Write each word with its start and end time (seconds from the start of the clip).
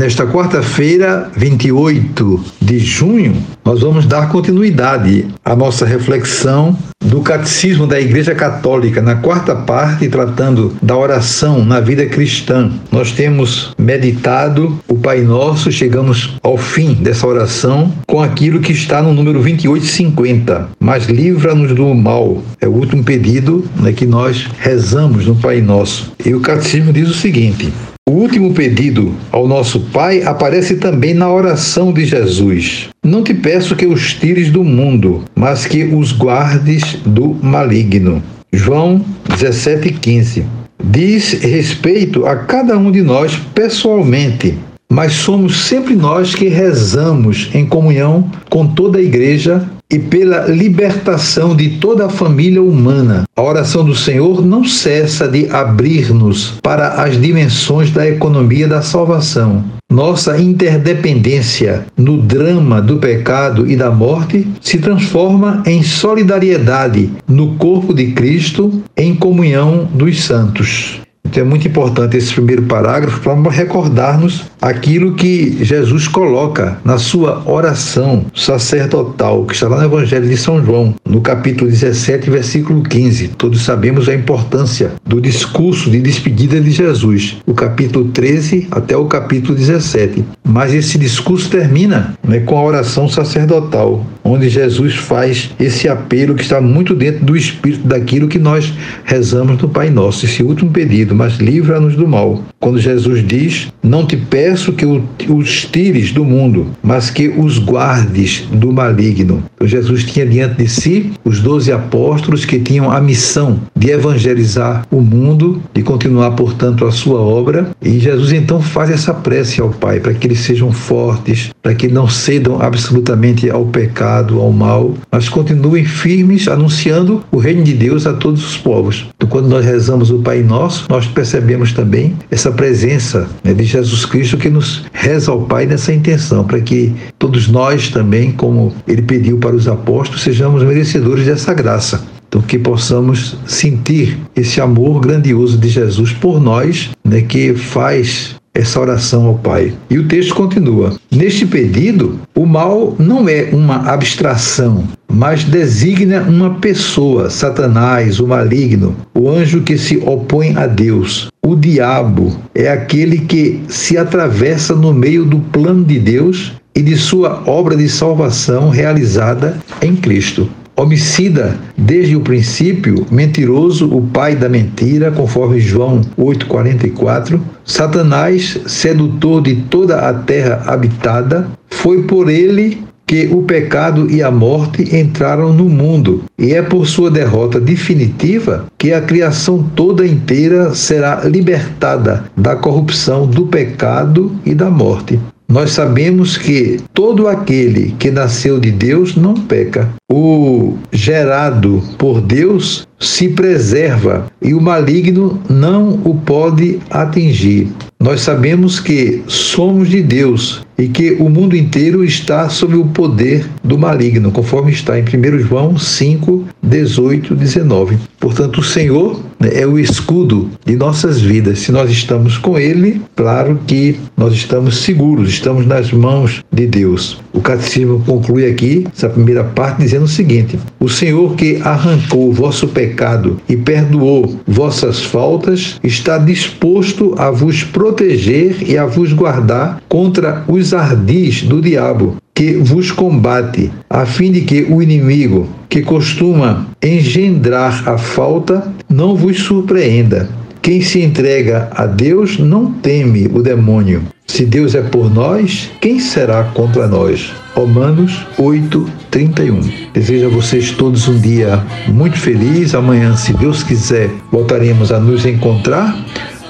Nesta 0.00 0.26
quarta-feira, 0.26 1.30
28 1.36 2.44
de 2.62 2.78
junho, 2.78 3.36
nós 3.62 3.80
vamos 3.80 4.06
dar 4.06 4.30
continuidade 4.30 5.26
à 5.44 5.54
nossa 5.54 5.84
reflexão 5.84 6.74
do 7.04 7.20
Catecismo 7.20 7.86
da 7.86 8.00
Igreja 8.00 8.34
Católica, 8.34 9.02
na 9.02 9.16
quarta 9.16 9.54
parte, 9.54 10.08
tratando 10.08 10.74
da 10.80 10.96
oração 10.96 11.64
na 11.66 11.80
vida 11.80 12.06
cristã. 12.06 12.72
Nós 12.90 13.12
temos 13.12 13.74
meditado 13.76 14.78
o 14.88 14.96
Pai 14.96 15.20
Nosso, 15.20 15.70
chegamos 15.70 16.34
ao 16.42 16.56
fim 16.56 16.94
dessa 16.94 17.26
oração 17.26 17.92
com 18.06 18.22
aquilo 18.22 18.60
que 18.60 18.72
está 18.72 19.02
no 19.02 19.12
número 19.12 19.42
2850. 19.42 20.70
Mas 20.80 21.08
livra-nos 21.08 21.74
do 21.74 21.94
mal. 21.94 22.42
É 22.58 22.66
o 22.66 22.72
último 22.72 23.04
pedido 23.04 23.66
né, 23.76 23.92
que 23.92 24.06
nós 24.06 24.48
rezamos 24.60 25.26
no 25.26 25.36
Pai 25.36 25.60
Nosso. 25.60 26.12
E 26.24 26.32
o 26.32 26.40
Catecismo 26.40 26.90
diz 26.90 27.10
o 27.10 27.14
seguinte: 27.14 27.70
o 28.10 28.14
último 28.14 28.52
pedido 28.52 29.14
ao 29.30 29.46
nosso 29.46 29.78
Pai 29.92 30.24
aparece 30.24 30.74
também 30.74 31.14
na 31.14 31.32
oração 31.32 31.92
de 31.92 32.04
Jesus. 32.04 32.88
Não 33.04 33.22
te 33.22 33.32
peço 33.32 33.76
que 33.76 33.86
os 33.86 34.14
tires 34.14 34.50
do 34.50 34.64
mundo, 34.64 35.22
mas 35.32 35.64
que 35.64 35.84
os 35.84 36.10
guardes 36.10 36.96
do 37.06 37.28
maligno. 37.40 38.20
João 38.52 39.04
17,15. 39.28 40.42
Diz 40.82 41.34
respeito 41.34 42.26
a 42.26 42.34
cada 42.34 42.76
um 42.76 42.90
de 42.90 43.00
nós 43.00 43.36
pessoalmente, 43.54 44.58
mas 44.90 45.12
somos 45.12 45.66
sempre 45.66 45.94
nós 45.94 46.34
que 46.34 46.48
rezamos 46.48 47.48
em 47.54 47.64
comunhão 47.64 48.28
com 48.48 48.66
toda 48.66 48.98
a 48.98 49.02
igreja 49.02 49.64
e 49.90 49.98
pela 49.98 50.46
libertação 50.46 51.54
de 51.56 51.70
toda 51.78 52.06
a 52.06 52.10
família 52.10 52.62
humana. 52.62 53.24
A 53.36 53.42
oração 53.42 53.84
do 53.84 53.94
Senhor 53.94 54.44
não 54.44 54.64
cessa 54.64 55.26
de 55.26 55.48
abrir-nos 55.50 56.58
para 56.62 57.02
as 57.02 57.20
dimensões 57.20 57.90
da 57.90 58.06
economia 58.06 58.68
da 58.68 58.82
salvação. 58.82 59.64
Nossa 59.90 60.40
interdependência 60.40 61.86
no 61.96 62.18
drama 62.18 62.80
do 62.80 62.98
pecado 62.98 63.68
e 63.68 63.74
da 63.74 63.90
morte 63.90 64.46
se 64.60 64.78
transforma 64.78 65.64
em 65.66 65.82
solidariedade 65.82 67.10
no 67.26 67.56
corpo 67.56 67.92
de 67.92 68.12
Cristo, 68.12 68.82
em 68.96 69.16
comunhão 69.16 69.88
dos 69.92 70.22
santos. 70.22 70.99
Então 71.24 71.42
é 71.42 71.46
muito 71.46 71.68
importante 71.68 72.16
esse 72.16 72.32
primeiro 72.32 72.62
parágrafo 72.62 73.20
para 73.20 73.50
recordarmos 73.50 74.44
aquilo 74.60 75.14
que 75.14 75.62
Jesus 75.64 76.08
coloca 76.08 76.78
na 76.84 76.98
sua 76.98 77.42
oração 77.46 78.26
sacerdotal, 78.34 79.44
que 79.44 79.54
está 79.54 79.68
lá 79.68 79.78
no 79.78 79.84
Evangelho 79.84 80.28
de 80.28 80.36
São 80.36 80.64
João, 80.64 80.94
no 81.10 81.20
capítulo 81.20 81.68
17, 81.68 82.30
versículo 82.30 82.82
15. 82.82 83.28
Todos 83.36 83.62
sabemos 83.62 84.08
a 84.08 84.14
importância 84.14 84.92
do 85.04 85.20
discurso 85.20 85.90
de 85.90 86.00
despedida 86.00 86.60
de 86.60 86.70
Jesus, 86.70 87.38
o 87.44 87.52
capítulo 87.52 88.06
13 88.06 88.68
até 88.70 88.96
o 88.96 89.06
capítulo 89.06 89.56
17. 89.58 90.24
Mas 90.44 90.72
esse 90.72 90.96
discurso 90.96 91.50
termina 91.50 92.14
né, 92.26 92.38
com 92.38 92.56
a 92.56 92.62
oração 92.62 93.08
sacerdotal, 93.08 94.06
onde 94.22 94.48
Jesus 94.48 94.94
faz 94.94 95.50
esse 95.58 95.88
apelo 95.88 96.34
que 96.36 96.42
está 96.42 96.60
muito 96.60 96.94
dentro 96.94 97.24
do 97.24 97.36
espírito 97.36 97.86
daquilo 97.86 98.28
que 98.28 98.38
nós 98.38 98.72
rezamos 99.04 99.60
no 99.60 99.68
Pai 99.68 99.90
Nosso, 99.90 100.24
esse 100.24 100.42
último 100.42 100.70
pedido 100.70 101.14
mas 101.14 101.38
livra-nos 101.38 101.96
do 101.96 102.06
mal. 102.06 102.42
Quando 102.60 102.78
Jesus 102.78 103.26
diz: 103.26 103.68
Não 103.82 104.06
te 104.06 104.16
peço 104.16 104.72
que 104.72 104.84
os 104.84 105.64
tires 105.64 106.12
do 106.12 106.24
mundo, 106.24 106.68
mas 106.82 107.10
que 107.10 107.28
os 107.28 107.58
guardes 107.58 108.44
do 108.52 108.72
maligno. 108.72 109.42
Então, 109.54 109.66
Jesus 109.66 110.04
tinha 110.04 110.26
diante 110.26 110.62
de 110.62 110.68
si 110.68 110.99
os 111.24 111.40
doze 111.40 111.72
apóstolos 111.72 112.44
que 112.44 112.58
tinham 112.58 112.90
a 112.90 113.00
missão 113.00 113.60
de 113.76 113.90
evangelizar 113.90 114.86
o 114.90 115.00
mundo, 115.00 115.62
de 115.72 115.82
continuar, 115.82 116.32
portanto, 116.32 116.84
a 116.84 116.92
sua 116.92 117.20
obra. 117.20 117.70
E 117.80 117.98
Jesus 117.98 118.32
então 118.32 118.60
faz 118.60 118.90
essa 118.90 119.14
prece 119.14 119.60
ao 119.60 119.70
Pai 119.70 120.00
para 120.00 120.14
que 120.14 120.26
eles 120.26 120.40
sejam 120.40 120.72
fortes, 120.72 121.50
para 121.62 121.74
que 121.74 121.88
não 121.88 122.08
cedam 122.08 122.60
absolutamente 122.60 123.50
ao 123.50 123.66
pecado, 123.66 124.40
ao 124.40 124.52
mal, 124.52 124.94
mas 125.10 125.28
continuem 125.28 125.84
firmes 125.84 126.48
anunciando 126.48 127.22
o 127.30 127.38
reino 127.38 127.62
de 127.62 127.74
Deus 127.74 128.06
a 128.06 128.14
todos 128.14 128.44
os 128.44 128.56
povos. 128.56 129.06
Então, 129.16 129.28
quando 129.28 129.48
nós 129.48 129.64
rezamos 129.64 130.10
o 130.10 130.18
Pai 130.18 130.42
Nosso, 130.42 130.86
nós 130.88 131.06
percebemos 131.06 131.72
também 131.72 132.16
essa 132.30 132.50
presença 132.50 133.28
né, 133.44 133.52
de 133.52 133.64
Jesus 133.64 134.04
Cristo 134.04 134.36
que 134.36 134.48
nos 134.48 134.84
reza 134.92 135.30
ao 135.30 135.42
Pai 135.42 135.66
nessa 135.66 135.92
intenção, 135.92 136.44
para 136.44 136.60
que 136.60 136.94
todos 137.18 137.48
nós 137.48 137.88
também, 137.88 138.32
como 138.32 138.72
ele 138.86 139.02
pediu 139.02 139.38
para 139.38 139.54
os 139.54 139.68
apóstolos, 139.68 140.22
sejamos 140.22 140.62
merecedores 140.62 141.26
dessa 141.26 141.52
graça. 141.52 142.02
Então, 142.28 142.40
que 142.40 142.56
possamos 142.56 143.36
sentir 143.44 144.16
esse 144.36 144.60
amor 144.60 145.00
grandioso 145.00 145.58
de 145.58 145.68
Jesus 145.68 146.12
por 146.12 146.40
nós, 146.40 146.90
né, 147.04 147.22
que 147.22 147.54
faz 147.54 148.36
essa 148.54 148.80
oração 148.80 149.26
ao 149.26 149.34
Pai. 149.34 149.72
E 149.88 149.98
o 149.98 150.06
texto 150.06 150.34
continua: 150.34 150.94
Neste 151.10 151.46
pedido, 151.46 152.20
o 152.34 152.46
mal 152.46 152.94
não 152.98 153.28
é 153.28 153.50
uma 153.52 153.90
abstração, 153.90 154.84
mas 155.08 155.44
designa 155.44 156.22
uma 156.22 156.54
pessoa, 156.54 157.30
Satanás, 157.30 158.20
o 158.20 158.26
maligno, 158.26 158.96
o 159.14 159.28
anjo 159.28 159.62
que 159.62 159.78
se 159.78 159.96
opõe 159.98 160.56
a 160.56 160.66
Deus. 160.66 161.28
O 161.44 161.56
diabo 161.56 162.36
é 162.54 162.70
aquele 162.70 163.18
que 163.18 163.60
se 163.68 163.96
atravessa 163.96 164.74
no 164.74 164.92
meio 164.92 165.24
do 165.24 165.38
plano 165.38 165.84
de 165.84 165.98
Deus 165.98 166.52
e 166.74 166.82
de 166.82 166.96
sua 166.96 167.42
obra 167.46 167.76
de 167.76 167.88
salvação 167.88 168.68
realizada 168.68 169.58
em 169.82 169.96
Cristo 169.96 170.48
homicida 170.80 171.58
desde 171.76 172.16
o 172.16 172.20
princípio, 172.20 173.06
mentiroso, 173.10 173.94
o 173.94 174.00
pai 174.00 174.34
da 174.34 174.48
mentira, 174.48 175.10
conforme 175.10 175.60
João 175.60 176.00
8:44, 176.16 177.38
Satanás, 177.64 178.58
sedutor 178.66 179.42
de 179.42 179.56
toda 179.56 180.08
a 180.08 180.14
terra 180.14 180.62
habitada, 180.66 181.48
foi 181.68 182.04
por 182.04 182.30
ele 182.30 182.82
que 183.06 183.28
o 183.30 183.42
pecado 183.42 184.08
e 184.10 184.22
a 184.22 184.30
morte 184.30 184.96
entraram 184.96 185.52
no 185.52 185.68
mundo, 185.68 186.22
e 186.38 186.54
é 186.54 186.62
por 186.62 186.86
sua 186.86 187.10
derrota 187.10 187.60
definitiva 187.60 188.66
que 188.78 188.92
a 188.92 189.00
criação 189.00 189.62
toda 189.74 190.06
inteira 190.06 190.74
será 190.74 191.22
libertada 191.24 192.24
da 192.36 192.54
corrupção 192.54 193.26
do 193.26 193.46
pecado 193.46 194.32
e 194.46 194.54
da 194.54 194.70
morte. 194.70 195.18
Nós 195.50 195.72
sabemos 195.72 196.38
que 196.38 196.78
todo 196.94 197.26
aquele 197.26 197.92
que 197.98 198.08
nasceu 198.08 198.60
de 198.60 198.70
Deus 198.70 199.16
não 199.16 199.34
peca. 199.34 199.88
O 200.08 200.78
gerado 200.92 201.82
por 201.98 202.20
Deus 202.20 202.86
se 203.00 203.30
preserva 203.30 204.26
e 204.40 204.54
o 204.54 204.60
maligno 204.60 205.42
não 205.48 206.00
o 206.04 206.14
pode 206.14 206.78
atingir. 206.88 207.66
Nós 207.98 208.20
sabemos 208.20 208.78
que 208.78 209.24
somos 209.26 209.88
de 209.88 210.00
Deus 210.00 210.64
e 210.80 210.88
que 210.88 211.12
o 211.20 211.28
mundo 211.28 211.54
inteiro 211.54 212.02
está 212.02 212.48
sob 212.48 212.74
o 212.74 212.86
poder 212.86 213.46
do 213.62 213.76
maligno, 213.76 214.32
conforme 214.32 214.72
está 214.72 214.98
em 214.98 215.02
1 215.02 215.40
João 215.40 215.76
5, 215.76 216.46
18, 216.62 217.34
19. 217.34 217.98
Portanto, 218.18 218.60
o 218.60 218.64
Senhor 218.64 219.20
né, 219.38 219.50
é 219.52 219.66
o 219.66 219.78
escudo 219.78 220.50
de 220.64 220.76
nossas 220.76 221.20
vidas. 221.20 221.58
Se 221.60 221.70
nós 221.70 221.90
estamos 221.90 222.38
com 222.38 222.58
Ele, 222.58 223.00
claro 223.14 223.58
que 223.66 223.98
nós 224.16 224.32
estamos 224.32 224.82
seguros, 224.82 225.28
estamos 225.28 225.66
nas 225.66 225.92
mãos 225.92 226.42
de 226.50 226.66
Deus. 226.66 227.18
O 227.32 227.40
catecismo 227.40 228.02
conclui 228.06 228.46
aqui, 228.46 228.86
essa 228.94 229.08
primeira 229.08 229.44
parte, 229.44 229.82
dizendo 229.82 230.04
o 230.04 230.08
seguinte: 230.08 230.58
O 230.78 230.88
Senhor 230.88 231.34
que 231.34 231.60
arrancou 231.62 232.28
o 232.28 232.32
vosso 232.32 232.68
pecado 232.68 233.40
e 233.48 233.56
perdoou 233.56 234.40
vossas 234.46 235.02
faltas, 235.02 235.78
está 235.82 236.18
disposto 236.18 237.14
a 237.16 237.30
vos 237.30 237.64
proteger 237.64 238.68
e 238.68 238.76
a 238.76 238.84
vos 238.84 239.12
guardar 239.12 239.80
contra 239.88 240.44
os 240.48 240.69
ardis 240.72 241.42
do 241.42 241.60
diabo, 241.60 242.16
que 242.34 242.54
vos 242.54 242.90
combate, 242.90 243.70
a 243.88 244.06
fim 244.06 244.32
de 244.32 244.42
que 244.42 244.62
o 244.62 244.82
inimigo, 244.82 245.48
que 245.68 245.82
costuma 245.82 246.66
engendrar 246.82 247.88
a 247.88 247.98
falta, 247.98 248.72
não 248.88 249.14
vos 249.14 249.38
surpreenda. 249.40 250.28
Quem 250.62 250.82
se 250.82 251.00
entrega 251.00 251.70
a 251.74 251.86
Deus 251.86 252.38
não 252.38 252.70
teme 252.70 253.26
o 253.32 253.42
demônio. 253.42 254.02
Se 254.26 254.44
Deus 254.44 254.74
é 254.74 254.82
por 254.82 255.12
nós, 255.12 255.70
quem 255.80 255.98
será 255.98 256.44
contra 256.44 256.86
nós? 256.86 257.32
Romanos 257.54 258.26
8, 258.38 258.86
31. 259.10 259.60
Desejo 259.92 260.26
a 260.26 260.30
vocês 260.30 260.70
todos 260.70 261.08
um 261.08 261.18
dia 261.18 261.62
muito 261.88 262.18
feliz. 262.18 262.74
Amanhã, 262.74 263.16
se 263.16 263.32
Deus 263.32 263.62
quiser, 263.62 264.10
voltaremos 264.30 264.92
a 264.92 265.00
nos 265.00 265.26
encontrar 265.26 265.96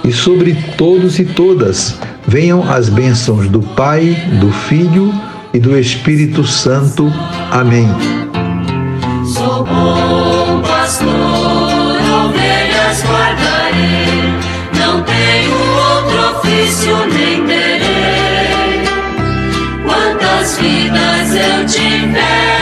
e 0.05 0.13
sobre 0.13 0.55
todos 0.77 1.19
e 1.19 1.25
todas 1.25 1.99
venham 2.27 2.63
as 2.71 2.89
bênçãos 2.89 3.49
do 3.49 3.61
Pai, 3.61 4.17
do 4.41 4.51
Filho 4.51 5.13
e 5.53 5.59
do 5.59 5.77
Espírito 5.79 6.45
Santo. 6.45 7.13
Amém. 7.51 7.89
Sou 9.25 9.65
bom 9.65 10.63
pastor, 10.63 11.09
ovelhas 12.27 13.05
guardarei, 13.05 14.35
não 14.79 15.03
tenho 15.03 15.53
outro 15.53 16.39
ofício 16.39 16.97
nem 17.13 17.47
terei. 17.47 18.85
Quantas 19.85 20.59
vidas 20.59 21.35
eu 21.35 21.67
tiver. 21.67 22.60